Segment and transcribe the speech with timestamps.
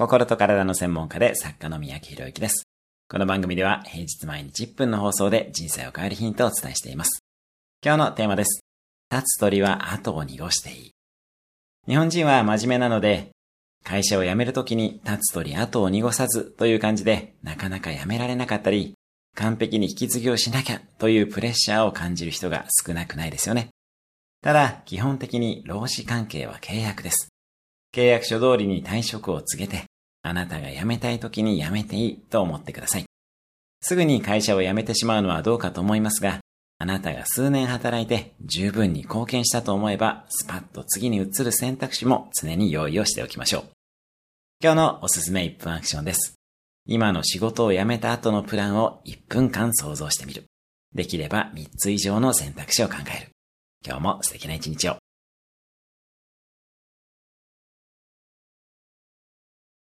[0.00, 2.66] 心と体の専門家で作家の三宅博之です。
[3.06, 7.22] この番組では平日毎日1分の放送で人生を変えるヒントをお伝えしています。
[7.84, 8.62] 今日のテーマです。
[9.12, 10.92] 立つ鳥は後を濁していい。
[11.86, 13.28] 日本人は真面目なので、
[13.84, 18.94] 会社を辞めるときに立つ鳥後を濁さずという感じでなかなか辞められなかったり、
[19.36, 23.68] 完璧に引き継ぎをしなきゃというプレッシャーを感じる人が少なくないですよね。
[24.42, 27.28] ただ、基本的に労使関係は契約です。
[27.92, 29.89] 契約書通りに退職を告げて、
[30.22, 33.04] あなたが辞めたい時に辞めていいと思ってください。
[33.82, 36.40] すぐに会社を辞めてしまうのはどうかと思いますが、
[36.78, 43.64] あなたが数年働いて十分に貢献したと思えば、スパッと次に移る選択肢も常に用意をしておきましょう。
[44.62, 46.34] 今日のおすすめ1分アクションです。
[46.86, 50.44] 今の仕事を辞めた後のプランを1分間想像してみる。
[50.94, 53.30] できれば3つ以上の選択肢を考える。
[53.86, 54.96] 今日も素敵な一日を。